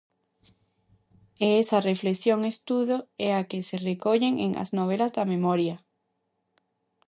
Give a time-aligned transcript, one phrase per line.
[1.45, 2.97] E esa reflexión-estudo
[3.29, 5.75] é a que se recolle en "As novelas da memoria".